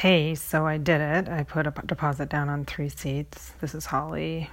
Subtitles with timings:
[0.00, 1.28] Hey, so I did it.
[1.28, 3.52] I put a deposit down on three seats.
[3.60, 4.48] This is Holly,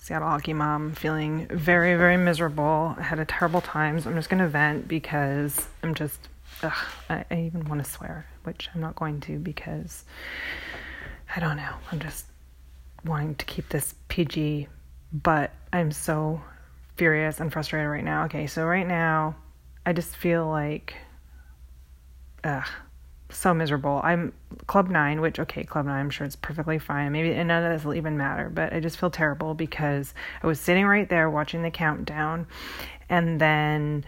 [0.00, 2.94] Seattle hockey mom, feeling very, very miserable.
[2.96, 3.98] I had a terrible time.
[3.98, 6.28] So I'm just going to vent because I'm just,
[6.62, 6.72] ugh,
[7.10, 10.04] I, I even want to swear, which I'm not going to because
[11.34, 11.74] I don't know.
[11.90, 12.26] I'm just
[13.04, 14.68] wanting to keep this PG,
[15.12, 16.40] but I'm so
[16.96, 18.26] furious and frustrated right now.
[18.26, 19.34] Okay, so right now,
[19.84, 20.94] I just feel like,
[22.44, 22.68] ugh
[23.32, 24.00] so miserable.
[24.04, 24.32] I'm
[24.66, 27.12] Club Nine, which okay, Club Nine, I'm sure it's perfectly fine.
[27.12, 30.46] Maybe and none of this will even matter, but I just feel terrible because I
[30.46, 32.46] was sitting right there watching the countdown,
[33.08, 34.04] and then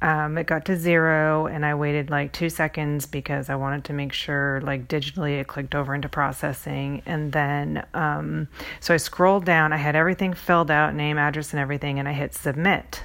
[0.00, 3.92] um, it got to zero, and I waited like two seconds because I wanted to
[3.92, 8.48] make sure, like digitally, it clicked over into processing, and then um,
[8.80, 9.72] so I scrolled down.
[9.72, 13.02] I had everything filled out, name, address, and everything, and I hit submit.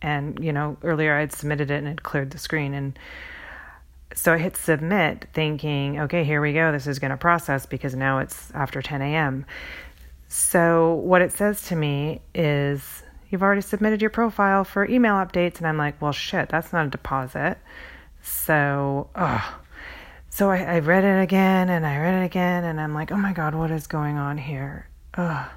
[0.00, 2.98] And you know, earlier I had submitted it and it cleared the screen and
[4.14, 6.72] so I hit submit thinking, okay, here we go.
[6.72, 9.46] This is going to process because now it's after 10 a.m.
[10.28, 15.58] So what it says to me is, you've already submitted your profile for email updates.
[15.58, 17.58] And I'm like, well, shit, that's not a deposit.
[18.22, 19.58] So, oh.
[20.30, 23.16] So I, I read it again and I read it again and I'm like, oh
[23.16, 24.88] my God, what is going on here?
[25.14, 25.50] Ugh.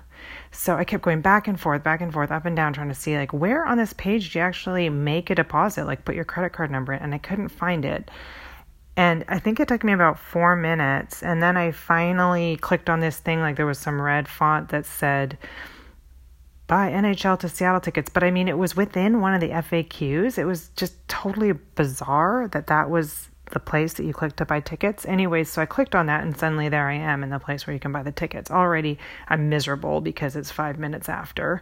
[0.51, 2.95] So I kept going back and forth, back and forth, up and down, trying to
[2.95, 6.25] see like where on this page do you actually make a deposit, like put your
[6.25, 8.09] credit card number in, and I couldn't find it.
[8.97, 11.21] And I think it took me about four minutes.
[11.21, 14.85] And then I finally clicked on this thing, like there was some red font that
[14.85, 15.37] said,
[16.67, 18.09] buy NHL to Seattle tickets.
[18.09, 20.37] But I mean, it was within one of the FAQs.
[20.37, 24.59] It was just totally bizarre that that was the place that you clicked to buy
[24.59, 25.05] tickets.
[25.05, 27.73] Anyways, so I clicked on that and suddenly there I am in the place where
[27.73, 28.49] you can buy the tickets.
[28.49, 31.61] Already I'm miserable because it's five minutes after.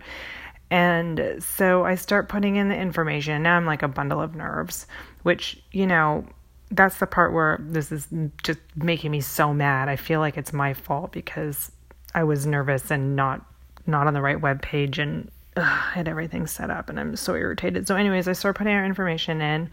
[0.72, 3.44] And so I start putting in the information.
[3.44, 4.88] Now I'm like a bundle of nerves,
[5.24, 6.26] which, you know,
[6.74, 8.08] that's the part where this is
[8.44, 9.90] just making me so mad.
[9.90, 11.72] I feel like it's my fault because
[12.16, 13.46] I was nervous and not
[13.86, 17.36] not on the right web page and ugh, had everything set up and I'm so
[17.36, 17.88] irritated.
[17.88, 19.70] So anyways, I start putting our information in.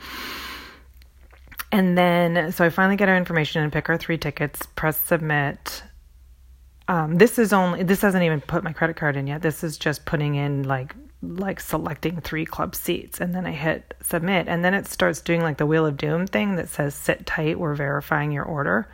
[1.73, 5.83] And then so I finally get our information and pick our three tickets, press submit.
[6.89, 9.43] Um, this is only this hasn't even put my credit card in yet.
[9.43, 13.95] This is just putting in like like selecting three club seats and then I hit
[14.03, 17.27] submit and then it starts doing like the wheel of doom thing that says sit
[17.27, 18.89] tight we're verifying your order.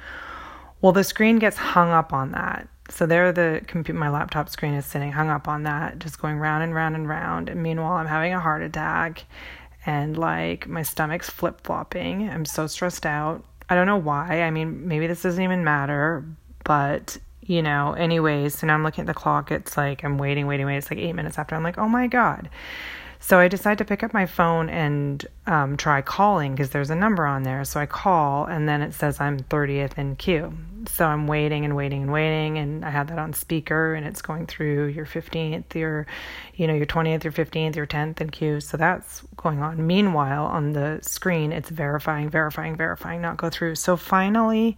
[0.81, 2.69] Well, the screen gets hung up on that.
[2.91, 6.39] So there the computer my laptop screen is sitting hung up on that just going
[6.39, 9.25] round and round and round and meanwhile I'm having a heart attack
[9.85, 12.29] and like my stomach's flip-flopping.
[12.29, 13.45] I'm so stressed out.
[13.69, 14.43] I don't know why.
[14.43, 16.25] I mean, maybe this doesn't even matter,
[16.65, 19.51] but you know, anyways, so now I'm looking at the clock.
[19.51, 20.79] It's like I'm waiting, waiting, waiting.
[20.79, 21.55] It's like eight minutes after.
[21.55, 22.49] I'm like, oh my God.
[23.19, 26.95] So I decide to pick up my phone and um, try calling because there's a
[26.95, 27.65] number on there.
[27.65, 30.53] So I call and then it says I'm 30th in queue.
[30.87, 34.23] So I'm waiting and waiting and waiting and I have that on speaker and it's
[34.23, 36.07] going through your 15th, your,
[36.55, 38.61] you know, your 20th, your 15th, your 10th in queue.
[38.61, 39.85] So that's going on.
[39.85, 43.75] Meanwhile, on the screen, it's verifying, verifying, verifying, not go through.
[43.75, 44.77] So finally,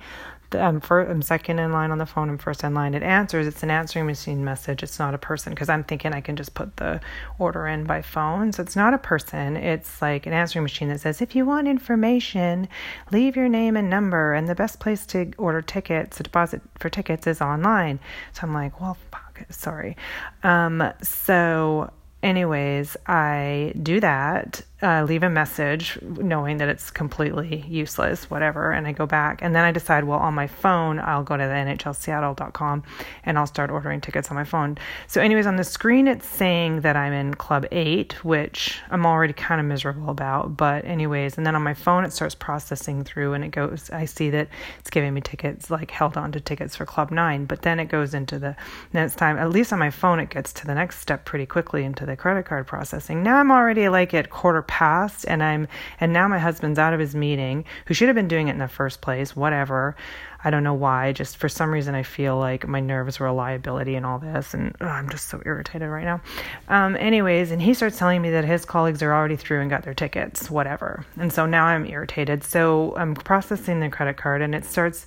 [0.53, 2.29] I'm, first, I'm second in line on the phone.
[2.29, 2.95] I'm first in line.
[2.95, 3.47] It answers.
[3.47, 4.83] It's an answering machine message.
[4.83, 7.01] It's not a person because I'm thinking I can just put the
[7.39, 8.53] order in by phone.
[8.53, 9.57] So it's not a person.
[9.57, 12.69] It's like an answering machine that says, if you want information,
[13.13, 14.33] leave your name and number.
[14.33, 18.01] And the best place to order tickets, to deposit for tickets, is online.
[18.33, 19.97] So I'm like, well, fuck, sorry.
[20.43, 21.93] Um, so
[22.23, 28.87] anyways, I do that, uh, leave a message knowing that it's completely useless, whatever, and
[28.87, 29.41] I go back.
[29.43, 32.85] And then I decide, well, on my phone, I'll go to the NHLSeattle.com
[33.25, 34.79] and I'll start ordering tickets on my phone.
[35.09, 39.33] So, anyways, on the screen, it's saying that I'm in Club 8, which I'm already
[39.33, 40.57] kind of miserable about.
[40.57, 44.05] But, anyways, and then on my phone, it starts processing through and it goes, I
[44.05, 47.47] see that it's giving me tickets, like held on to tickets for Club 9.
[47.47, 48.55] But then it goes into the,
[48.93, 51.83] next time, at least on my phone, it gets to the next step pretty quickly
[51.83, 53.25] into the credit card processing.
[53.25, 55.67] Now I'm already like at quarter past and I'm
[55.99, 58.59] and now my husband's out of his meeting, who should have been doing it in
[58.59, 59.97] the first place, whatever.
[60.45, 61.13] I don't know why.
[61.13, 64.55] Just for some reason, I feel like my nerves were a liability in all this,
[64.55, 66.21] and oh, I'm just so irritated right now.
[66.69, 69.83] Um, anyways, and he starts telling me that his colleagues are already through and got
[69.83, 71.05] their tickets, whatever.
[71.19, 72.45] And so now I'm irritated.
[72.45, 75.07] So I'm processing the credit card, and it starts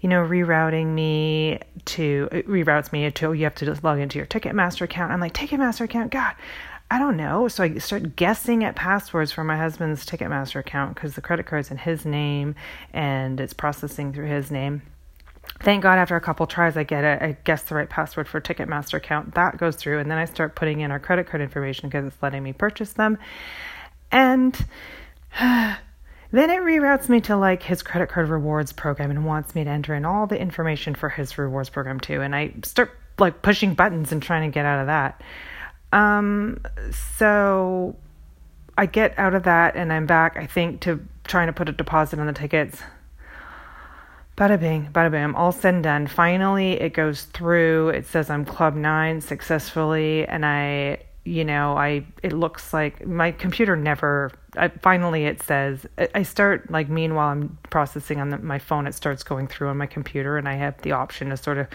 [0.00, 4.26] you know, rerouting me to, reroutes me to, you have to just log into your
[4.26, 5.10] Ticketmaster account.
[5.10, 6.10] I'm like, Ticketmaster account?
[6.10, 6.34] God,
[6.90, 7.48] I don't know.
[7.48, 11.70] So I start guessing at passwords for my husband's Ticketmaster account because the credit card's
[11.70, 12.54] in his name
[12.92, 14.82] and it's processing through his name.
[15.60, 17.22] Thank God, after a couple tries, I get it.
[17.22, 19.34] I guess the right password for Ticketmaster account.
[19.34, 22.22] That goes through, and then I start putting in our credit card information because it's
[22.22, 23.18] letting me purchase them.
[24.10, 24.56] And
[26.34, 29.70] Then it reroutes me to like his credit card rewards program and wants me to
[29.70, 32.22] enter in all the information for his rewards program too.
[32.22, 32.90] And I start
[33.20, 35.22] like pushing buttons and trying to get out of that.
[35.94, 36.60] Um,
[36.90, 37.94] so
[38.76, 41.72] I get out of that and I'm back, I think, to trying to put a
[41.72, 42.82] deposit on the tickets.
[44.36, 46.06] Bada bing, bada bing, all said and done.
[46.08, 47.90] Finally, it goes through.
[47.90, 53.32] It says I'm Club 9 successfully, and I you know i it looks like my
[53.32, 58.58] computer never I, finally it says i start like meanwhile i'm processing on the, my
[58.58, 61.56] phone it starts going through on my computer and i have the option to sort
[61.56, 61.66] of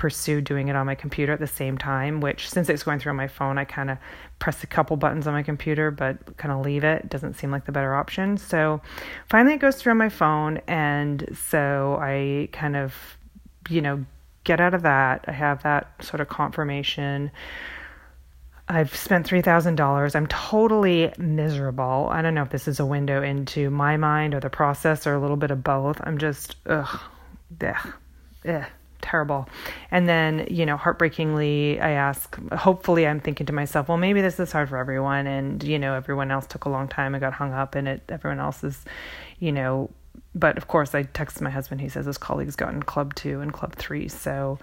[0.00, 3.10] pursue doing it on my computer at the same time which since it's going through
[3.10, 3.98] on my phone i kind of
[4.38, 7.06] press a couple buttons on my computer but kind of leave it.
[7.10, 8.80] doesn't seem like the better option so
[9.28, 12.94] finally it goes through on my phone and so i kind of
[13.68, 14.02] you know
[14.44, 17.30] get out of that i have that sort of confirmation
[18.66, 20.14] I've spent $3,000.
[20.14, 22.08] I'm totally miserable.
[22.08, 25.14] I don't know if this is a window into my mind or the process or
[25.14, 26.00] a little bit of both.
[26.04, 27.00] I'm just, ugh,
[27.60, 27.94] ugh,
[28.46, 28.64] ugh,
[29.00, 29.48] terrible.
[29.90, 34.38] And then, you know, heartbreakingly, I ask, hopefully, I'm thinking to myself, well, maybe this
[34.40, 35.26] is hard for everyone.
[35.26, 38.02] And, you know, everyone else took a long time and got hung up in it.
[38.08, 38.84] Everyone else is,
[39.38, 39.90] you know,
[40.34, 41.80] but of course, I text my husband.
[41.80, 44.08] He says his colleagues got in club two and club three.
[44.08, 44.58] So,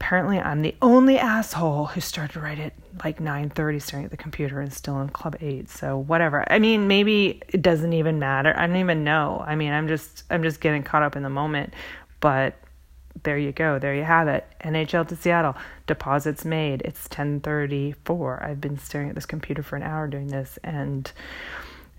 [0.00, 2.72] apparently I'm the only asshole who started right at
[3.04, 6.88] like 9:30 staring at the computer and still in club 8 so whatever i mean
[6.88, 10.60] maybe it doesn't even matter i don't even know i mean i'm just i'm just
[10.60, 11.72] getting caught up in the moment
[12.20, 12.54] but
[13.24, 13.78] there you go.
[13.78, 14.46] There you have it.
[14.62, 15.56] Nhl to seattle.
[15.86, 16.82] Deposits made.
[16.82, 21.10] It's 10:34 i've been staring at this computer for an hour doing this and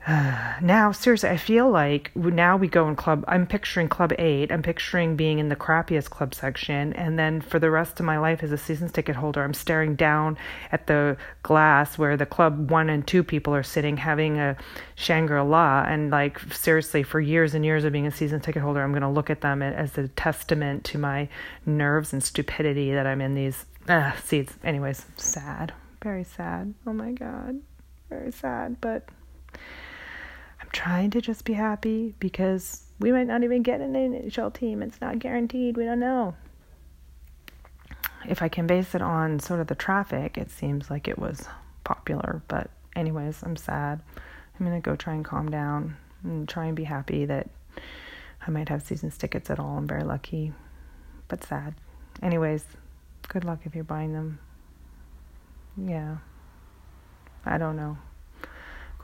[0.61, 4.61] now seriously i feel like now we go in club i'm picturing club 8 i'm
[4.61, 8.43] picturing being in the crappiest club section and then for the rest of my life
[8.43, 10.37] as a seasons ticket holder i'm staring down
[10.71, 14.55] at the glass where the club 1 and 2 people are sitting having a
[14.93, 18.91] shangri-la and like seriously for years and years of being a season ticket holder i'm
[18.91, 21.27] going to look at them as a testament to my
[21.65, 24.53] nerves and stupidity that i'm in these uh, seats.
[24.63, 25.73] Anyways sad.
[26.01, 26.73] Very sad.
[26.85, 27.59] Oh my god.
[28.09, 29.07] Very sad but
[30.61, 34.81] I'm trying to just be happy because we might not even get an NHL team.
[34.81, 35.77] It's not guaranteed.
[35.77, 36.35] We don't know.
[38.27, 41.47] If I can base it on sort of the traffic, it seems like it was
[41.83, 42.41] popular.
[42.47, 44.01] But, anyways, I'm sad.
[44.59, 47.49] I'm going to go try and calm down and try and be happy that
[48.47, 49.77] I might have seasons tickets at all.
[49.77, 50.53] I'm very lucky,
[51.27, 51.75] but sad.
[52.23, 52.65] Anyways,
[53.27, 54.39] good luck if you're buying them.
[55.77, 56.17] Yeah.
[57.45, 57.97] I don't know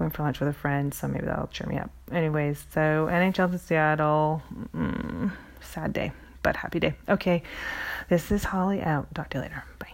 [0.02, 1.92] going for lunch with a friend, so maybe that'll cheer me up.
[2.12, 4.42] Anyways, so NHL to Seattle,
[4.76, 5.32] mm,
[5.62, 6.12] sad day,
[6.42, 6.96] but happy day.
[7.08, 7.44] Okay,
[8.10, 9.14] this is Holly out.
[9.14, 9.64] Talk to you later.
[9.80, 9.91] Bye.